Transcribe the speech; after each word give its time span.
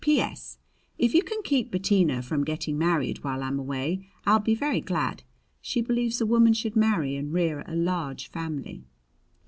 P.S. 0.03 0.57
If 0.97 1.13
you 1.13 1.21
can 1.21 1.43
keep 1.43 1.69
Bettina 1.69 2.23
from 2.23 2.43
getting 2.43 2.75
married 2.75 3.23
while 3.23 3.43
I'm 3.43 3.59
away 3.59 4.09
I'll 4.25 4.39
be 4.39 4.55
very 4.55 4.81
glad. 4.81 5.21
She 5.61 5.79
believes 5.79 6.19
a 6.19 6.25
woman 6.25 6.53
should 6.53 6.75
marry 6.75 7.15
and 7.15 7.31
rear 7.31 7.63
a 7.67 7.75
large 7.75 8.27
family! 8.27 8.83